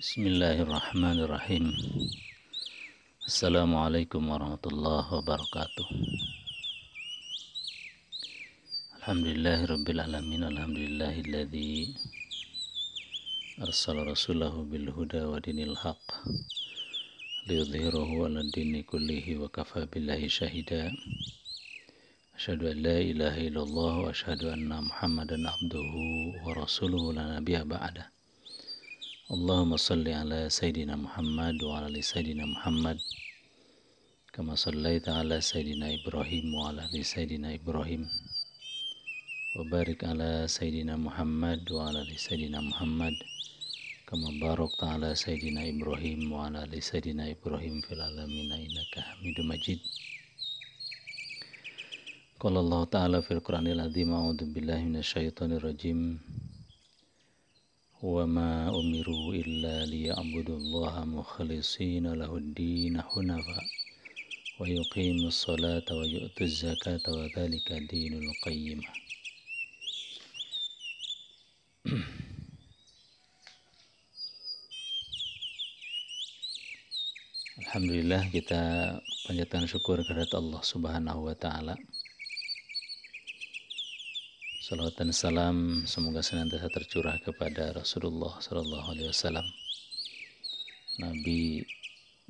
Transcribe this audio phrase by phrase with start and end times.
[0.00, 1.76] Bismillahirrahmanirrahim.
[3.28, 5.88] Assalamualaikum warahmatullahi wabarakatuh.
[8.96, 11.92] Alhamdulillahi rabbil alamin Alhamdulillahilladzi
[13.60, 16.00] Arsala rasulahu bil huda wa dinil haq
[18.88, 20.88] kullihi wa kafa billahi syahida
[22.40, 23.36] Asyhadu an la ilaha
[24.08, 27.12] asyhadu anna muhammadan abduhu wa rasuluhu.
[27.12, 27.36] La
[30.98, 32.98] Muhammad wa ala Sayyidina Muhammad.
[34.34, 38.10] Kama sallaita ala Sayyidina Ibrahim wa ala Sayyidina Ibrahim.
[39.54, 43.14] Wa barik ala Sayyidina Muhammad wa ala Sayyidina Muhammad.
[44.10, 49.78] Kama barakta ala Sayyidina Ibrahim wa ala Sayyidina Ibrahim fil alamin innaka Hamidum Majid.
[52.42, 54.90] Qala Allah Ta'ala fil Qur'anil Azim a'udzu billahi
[55.62, 56.18] rajim
[58.05, 63.65] وما أمروا إلا ليعبدوا الله مخلصين له الدين حنفاء
[64.59, 68.89] ويقيموا الصلاة ويؤتوا الزكاة وذلك دين القيمة
[77.55, 78.61] Alhamdulillah kita
[79.27, 81.75] panjatkan syukur kehadirat Allah Subhanahu wa taala
[84.70, 89.42] Salawat dan salam semoga senantiasa tercurah kepada Rasulullah Sallallahu Alaihi Wasallam,
[91.02, 91.66] Nabi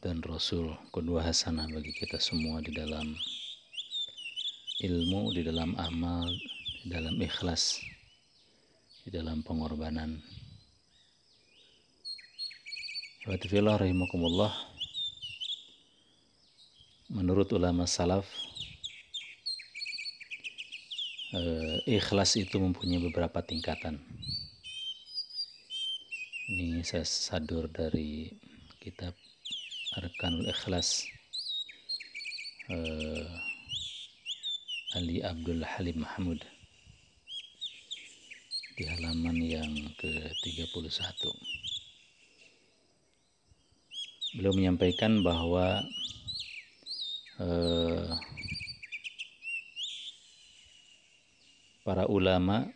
[0.00, 3.12] dan Rasul kedua hasanah bagi kita semua di dalam
[4.80, 6.32] ilmu, di dalam amal,
[6.80, 7.76] di dalam ikhlas,
[9.04, 10.16] di dalam pengorbanan.
[13.28, 14.56] Watifillah rahimakumullah.
[17.12, 18.24] Menurut ulama salaf,
[21.30, 24.02] eh, ikhlas itu mempunyai beberapa tingkatan.
[26.50, 28.26] Ini saya sadur dari
[28.82, 29.14] kitab
[29.94, 31.06] Arkanul Ikhlas
[32.66, 33.26] eh,
[34.98, 36.42] Ali Abdul Halim Mahmud
[38.74, 39.70] di halaman yang
[40.02, 41.30] ke-31.
[44.34, 45.86] Beliau menyampaikan bahwa
[47.38, 48.10] eh,
[51.90, 52.70] para ulama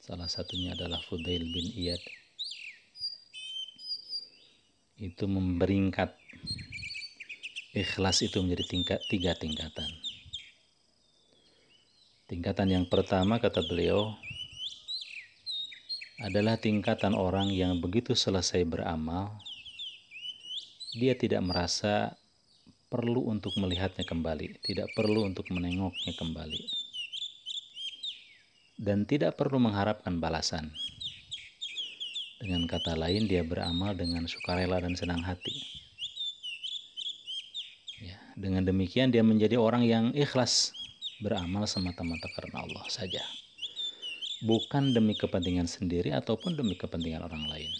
[0.00, 2.00] salah satunya adalah Fudail bin Iyad
[4.96, 6.16] itu memberingkat
[7.76, 9.92] ikhlas itu menjadi tingkat tiga tingkatan.
[12.24, 14.16] Tingkatan yang pertama kata beliau
[16.24, 19.36] adalah tingkatan orang yang begitu selesai beramal
[20.96, 22.16] dia tidak merasa
[22.88, 26.83] perlu untuk melihatnya kembali tidak perlu untuk menengoknya kembali
[28.84, 30.68] dan tidak perlu mengharapkan balasan.
[32.44, 35.64] Dengan kata lain, dia beramal dengan sukarela dan senang hati.
[38.04, 40.76] Ya, dengan demikian, dia menjadi orang yang ikhlas
[41.24, 43.24] beramal semata-mata karena Allah saja,
[44.44, 47.72] bukan demi kepentingan sendiri ataupun demi kepentingan orang lain.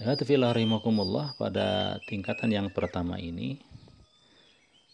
[0.00, 3.56] rahimakumullah pada tingkatan yang pertama ini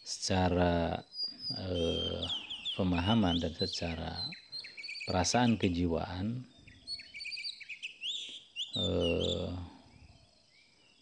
[0.07, 1.03] secara
[1.51, 2.46] eh,
[2.77, 4.13] pemahaman dan secara
[5.09, 6.45] perasaan kejiwaan
[8.77, 9.51] eh,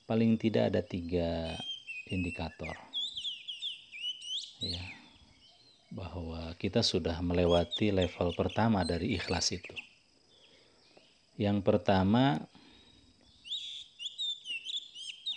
[0.07, 1.59] paling tidak ada tiga
[2.09, 2.79] indikator
[4.63, 4.85] ya
[5.95, 9.75] bahwa kita sudah melewati level pertama dari ikhlas itu.
[11.39, 12.43] Yang pertama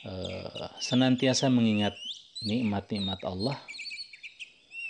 [0.01, 1.93] eh, senantiasa mengingat
[2.41, 3.57] nikmat-nikmat Allah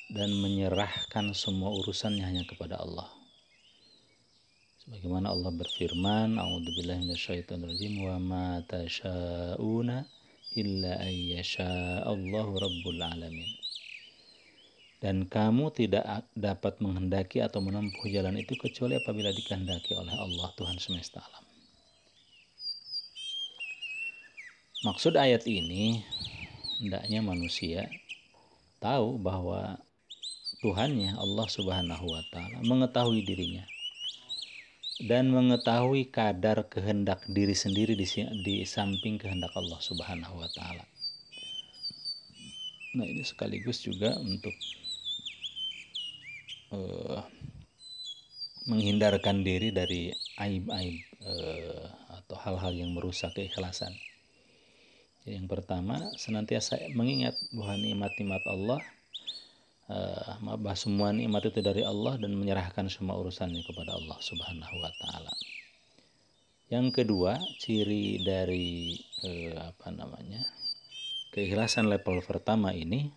[0.07, 3.11] dan menyerahkan semua urusannya hanya kepada Allah.
[4.87, 10.07] Sebagaimana Allah berfirman, A'udzubillahi minasyaitonirrajim wa ma tasyauna
[10.55, 11.03] illa
[12.07, 13.51] Allahu rabbul alamin.
[14.97, 20.79] Dan kamu tidak dapat menghendaki atau menempuh jalan itu kecuali apabila dikehendaki oleh Allah Tuhan
[20.79, 21.45] semesta alam.
[24.87, 26.01] Maksud ayat ini
[26.79, 27.91] hendaknya manusia
[28.79, 29.77] tahu bahwa
[30.57, 33.61] Tuhannya Allah Subhanahu wa taala mengetahui dirinya
[35.05, 38.09] dan mengetahui kadar kehendak diri sendiri di,
[38.41, 40.81] di samping kehendak Allah Subhanahu wa taala.
[42.97, 44.57] Nah, ini sekaligus juga untuk
[46.73, 47.21] uh,
[48.65, 50.09] menghindarkan diri dari
[50.41, 51.85] aib-aib uh,
[52.17, 53.93] atau hal-hal yang merusak keikhlasan.
[55.21, 58.81] Jadi yang pertama, senantiasa mengingat bahwa nikmat-nikmat Allah
[59.91, 65.33] uh, semua nikmat itu dari Allah dan menyerahkan semua urusannya kepada Allah Subhanahu wa taala.
[66.67, 70.43] Yang kedua, ciri dari eh, apa namanya?
[71.37, 73.13] keikhlasan level pertama ini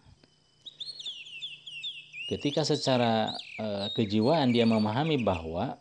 [2.29, 5.81] ketika secara eh, kejiwaan dia memahami bahwa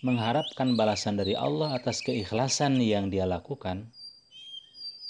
[0.00, 3.92] mengharapkan balasan dari Allah atas keikhlasan yang dia lakukan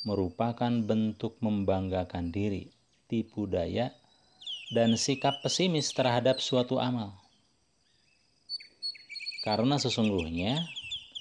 [0.03, 2.73] merupakan bentuk membanggakan diri,
[3.11, 3.91] tipu daya,
[4.71, 7.11] dan sikap pesimis terhadap suatu amal.
[9.43, 10.63] Karena sesungguhnya,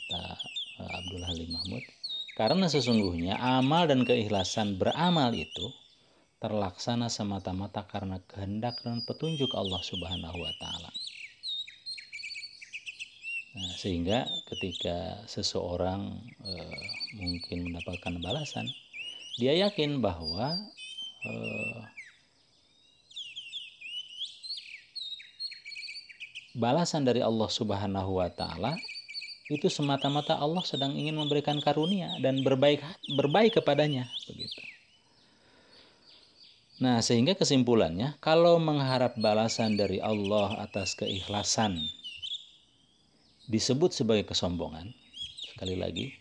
[0.09, 0.23] kata
[0.85, 1.83] eh, Abdul Halim Mahmud,
[2.37, 5.73] karena sesungguhnya amal dan keikhlasan beramal itu
[6.39, 10.91] terlaksana semata-mata karena kehendak dan petunjuk Allah Subhanahu wa taala.
[13.59, 16.53] Nah, sehingga ketika seseorang e,
[17.19, 18.71] mungkin mendapatkan balasan,
[19.35, 20.55] dia yakin bahwa
[21.25, 21.31] e,
[26.57, 28.75] balasan dari Allah Subhanahu wa taala
[29.49, 32.85] itu semata-mata Allah sedang ingin memberikan karunia dan berbaik
[33.17, 34.61] berbaik kepadanya begitu.
[36.79, 41.75] Nah, sehingga kesimpulannya kalau mengharap balasan dari Allah atas keikhlasan
[43.51, 44.93] disebut sebagai kesombongan.
[45.51, 46.15] Sekali lagi,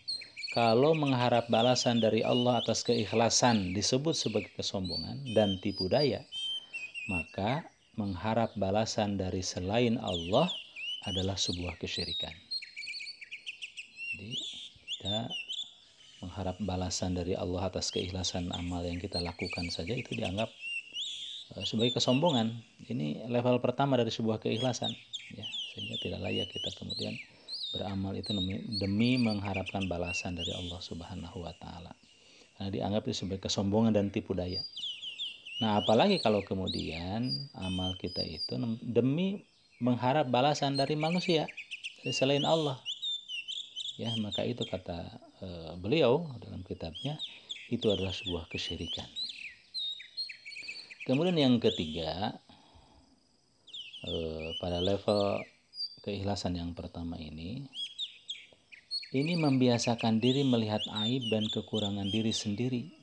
[0.49, 6.25] kalau mengharap balasan dari Allah atas keikhlasan disebut sebagai kesombongan dan tipu daya,
[7.05, 10.49] maka mengharap balasan dari selain Allah
[11.05, 12.33] adalah sebuah kesyirikan.
[14.17, 14.33] Jadi
[14.97, 15.29] kita
[16.25, 20.49] mengharap balasan dari Allah atas keikhlasan amal yang kita lakukan saja itu dianggap
[21.55, 22.57] eh, sebagai kesombongan.
[22.89, 24.89] Ini level pertama dari sebuah keikhlasan,
[25.37, 25.45] ya
[25.77, 27.13] sehingga tidak layak kita kemudian
[27.69, 31.93] beramal itu demi, demi mengharapkan balasan dari Allah Subhanahu wa taala.
[32.57, 34.59] Karena dianggap itu sebagai kesombongan dan tipu daya.
[35.59, 39.43] Nah, apalagi kalau kemudian amal kita itu demi
[39.83, 41.47] mengharap balasan dari manusia
[42.07, 42.79] selain Allah.
[43.99, 47.19] Ya, maka itu kata e, beliau dalam kitabnya
[47.67, 49.07] itu adalah sebuah kesyirikan.
[51.03, 52.39] Kemudian yang ketiga
[54.07, 54.11] e,
[54.63, 55.43] pada level
[56.01, 57.67] keikhlasan yang pertama ini
[59.09, 62.93] ini membiasakan diri melihat aib dan kekurangan diri sendiri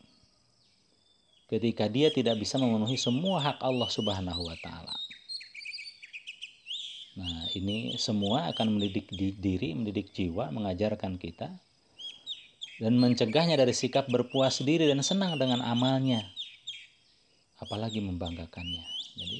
[1.46, 4.94] ketika dia tidak bisa memenuhi semua hak Allah Subhanahu wa taala.
[7.16, 11.48] Nah, ini semua akan mendidik diri, mendidik jiwa, mengajarkan kita
[12.76, 16.20] dan mencegahnya dari sikap berpuas diri dan senang dengan amalnya.
[17.56, 18.84] Apalagi membanggakannya.
[19.16, 19.38] Jadi,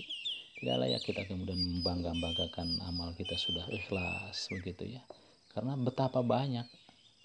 [0.56, 5.02] tidak layak kita kemudian membangga-banggakan amal kita sudah ikhlas begitu ya.
[5.52, 6.64] Karena betapa banyak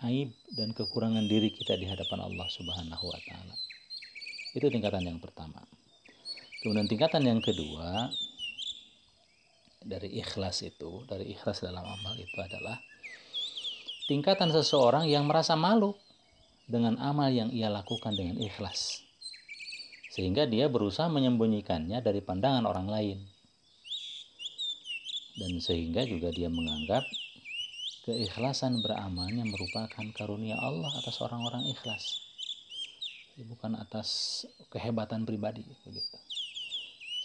[0.07, 3.55] aib dan kekurangan diri kita di hadapan Allah Subhanahu wa taala.
[4.51, 5.63] Itu tingkatan yang pertama.
[6.59, 8.11] Kemudian tingkatan yang kedua
[9.81, 12.77] dari ikhlas itu, dari ikhlas dalam amal itu adalah
[14.05, 15.95] tingkatan seseorang yang merasa malu
[16.69, 19.01] dengan amal yang ia lakukan dengan ikhlas.
[20.11, 23.19] Sehingga dia berusaha menyembunyikannya dari pandangan orang lain.
[25.39, 27.07] Dan sehingga juga dia menganggap
[28.03, 32.31] keikhlasan beramalnya merupakan karunia Allah atas orang-orang ikhlas
[33.39, 36.17] bukan atas kehebatan pribadi begitu.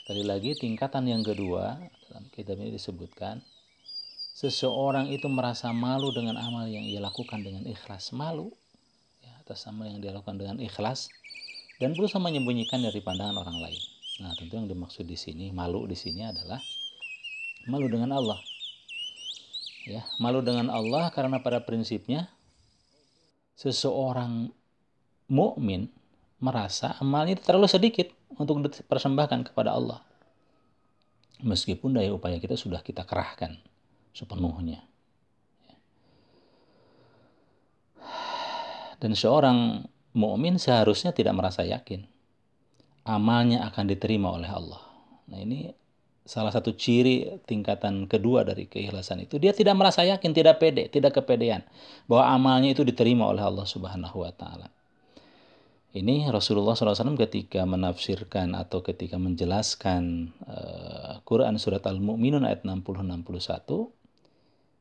[0.02, 1.76] Sekali lagi tingkatan yang kedua
[2.08, 3.42] dalam kitab ini disebutkan
[4.36, 8.54] seseorang itu merasa malu dengan amal yang ia lakukan dengan ikhlas malu
[9.24, 11.10] ya, atas amal yang dia lakukan dengan ikhlas
[11.76, 13.82] dan berusaha menyembunyikan dari pandangan orang lain.
[14.24, 16.56] Nah, tentu yang dimaksud di sini malu di sini adalah
[17.68, 18.40] malu dengan Allah.
[19.86, 22.26] Ya, malu dengan Allah karena pada prinsipnya
[23.54, 24.50] seseorang
[25.30, 25.92] mukmin
[26.40, 28.08] merasa amalnya terlalu sedikit
[28.40, 30.00] untuk dipersembahkan kepada Allah.
[31.44, 33.60] Meskipun daya upaya kita sudah kita kerahkan
[34.16, 34.80] sepenuhnya.
[38.96, 39.84] Dan seorang
[40.16, 42.08] mukmin seharusnya tidak merasa yakin
[43.06, 44.82] amalnya akan diterima oleh Allah.
[45.30, 45.70] Nah, ini
[46.26, 51.22] salah satu ciri tingkatan kedua dari keikhlasan itu dia tidak merasa yakin, tidak pede, tidak
[51.22, 51.62] kepedean
[52.10, 54.68] bahwa amalnya itu diterima oleh Allah Subhanahu wa taala.
[55.96, 63.95] Ini Rasulullah SAW ketika menafsirkan atau ketika menjelaskan uh, Quran surat Al-Mu'minun ayat 60-61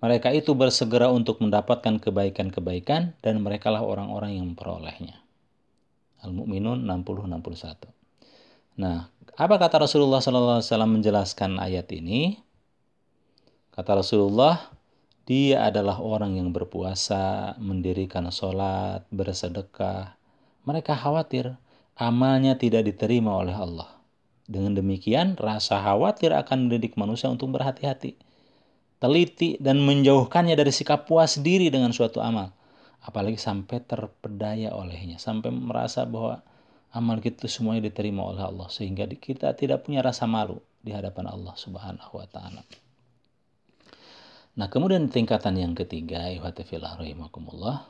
[0.00, 5.20] Mereka itu bersegera untuk mendapatkan kebaikan-kebaikan dan merekalah orang-orang yang memperolehnya.
[6.24, 8.80] Al-Mu'minun 60-61.
[8.80, 12.40] Nah, apa kata Rasulullah SAW menjelaskan ayat ini?
[13.76, 14.72] Kata Rasulullah,
[15.28, 20.16] dia adalah orang yang berpuasa, mendirikan sholat, bersedekah.
[20.64, 21.60] Mereka khawatir
[22.00, 24.00] amalnya tidak diterima oleh Allah.
[24.48, 28.29] Dengan demikian, rasa khawatir akan mendidik manusia untuk berhati-hati
[29.00, 32.52] teliti dan menjauhkannya dari sikap puas diri dengan suatu amal.
[33.00, 36.44] Apalagi sampai terpedaya olehnya, sampai merasa bahwa
[36.92, 41.56] amal kita semuanya diterima oleh Allah sehingga kita tidak punya rasa malu di hadapan Allah
[41.56, 42.60] Subhanahu wa taala.
[44.60, 47.88] Nah, kemudian tingkatan yang ketiga, rahimakumullah.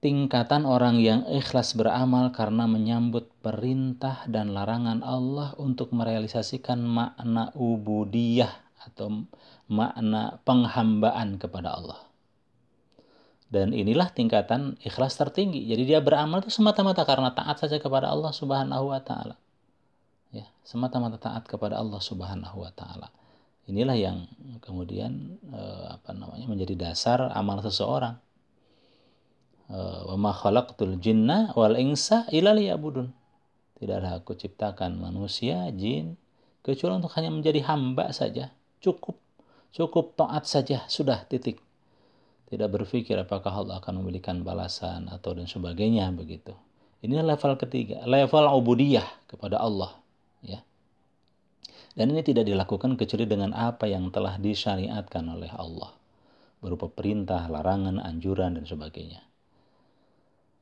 [0.00, 8.69] Tingkatan orang yang ikhlas beramal karena menyambut perintah dan larangan Allah untuk merealisasikan makna ubudiyah
[8.80, 9.28] atau
[9.68, 12.00] makna penghambaan kepada Allah.
[13.50, 15.66] Dan inilah tingkatan ikhlas tertinggi.
[15.66, 19.34] Jadi dia beramal itu semata-mata karena taat saja kepada Allah Subhanahu wa taala.
[20.30, 23.10] Ya, semata-mata taat kepada Allah Subhanahu wa taala.
[23.66, 24.30] Inilah yang
[24.62, 28.14] kemudian eh, apa namanya menjadi dasar amal seseorang.
[29.66, 33.10] Eh, wa ma khalaqtul jinna wal insa illa liya'budun.
[33.82, 36.14] Tidaklah aku ciptakan manusia, jin
[36.62, 38.54] kecuali untuk hanya menjadi hamba saja.
[38.80, 39.20] Cukup
[39.70, 41.62] Cukup taat saja, sudah titik.
[42.50, 46.50] Tidak berpikir apakah Allah akan memberikan balasan atau dan sebagainya begitu.
[47.06, 49.94] Ini level ketiga, level ubudiyah kepada Allah,
[50.42, 50.58] ya.
[51.94, 55.94] Dan ini tidak dilakukan kecuali dengan apa yang telah disyariatkan oleh Allah
[56.60, 59.22] berupa perintah, larangan, anjuran dan sebagainya.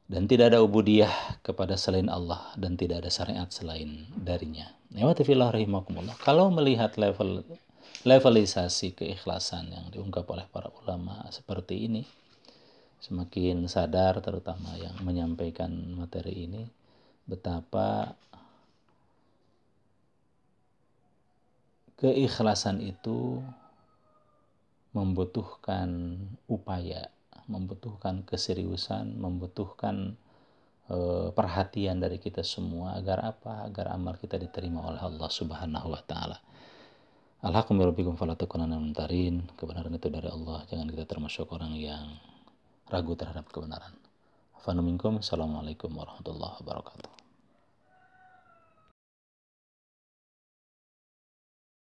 [0.08, 4.68] Dan tidak ada ubudiyah kepada selain Allah dan tidak ada syariat selain darinya.
[6.22, 7.44] Kalau melihat level
[8.07, 12.02] levelisasi keikhlasan yang diungkap oleh para ulama seperti ini
[12.99, 16.62] semakin sadar terutama yang menyampaikan materi ini
[17.26, 18.14] betapa
[21.99, 23.43] keikhlasan itu
[24.95, 26.17] membutuhkan
[26.49, 27.11] upaya,
[27.50, 30.17] membutuhkan keseriusan, membutuhkan
[30.88, 33.67] uh, perhatian dari kita semua agar apa?
[33.69, 36.38] Agar amal kita diterima oleh Allah Subhanahu wa taala.
[37.38, 39.47] Alhamdulillah falatakunana mentarin.
[39.54, 40.66] Kebenaran itu dari Allah.
[40.66, 42.18] Jangan kita termasuk orang yang
[42.90, 43.95] ragu terhadap kebenaran.
[44.59, 47.17] Assalamualaikum warahmatullahi wabarakatuh.